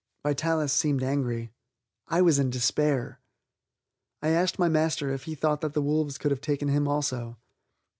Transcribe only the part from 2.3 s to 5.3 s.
in despair. I asked my master if